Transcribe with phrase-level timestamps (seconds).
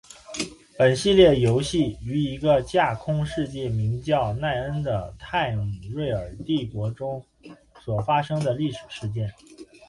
[0.79, 7.23] 本系列游戏于一个架空世界名叫奈恩的泰姆瑞尔帝国中
[7.85, 9.31] 所发生的历史事件。